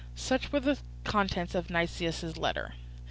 Such 0.15 0.51
were 0.51 0.59
the 0.59 0.79
contents 1.03 1.53
of 1.53 1.69
Nicias's 1.69 2.35
letter. 2.35 2.73